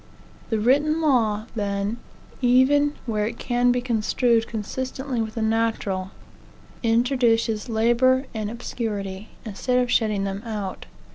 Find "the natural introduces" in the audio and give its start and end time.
5.35-7.69